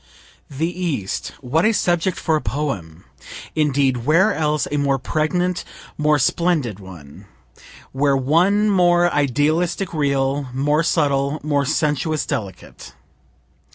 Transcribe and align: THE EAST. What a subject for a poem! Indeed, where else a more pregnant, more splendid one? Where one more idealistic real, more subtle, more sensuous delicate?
THE 0.49 0.73
EAST. 0.83 1.27
What 1.41 1.63
a 1.63 1.73
subject 1.73 2.17
for 2.17 2.35
a 2.35 2.41
poem! 2.41 3.03
Indeed, 3.55 3.97
where 3.97 4.33
else 4.33 4.67
a 4.71 4.77
more 4.77 4.97
pregnant, 4.97 5.63
more 5.95 6.17
splendid 6.17 6.79
one? 6.79 7.27
Where 7.91 8.17
one 8.17 8.67
more 8.67 9.11
idealistic 9.13 9.93
real, 9.93 10.47
more 10.55 10.81
subtle, 10.81 11.39
more 11.43 11.65
sensuous 11.67 12.25
delicate? 12.25 12.95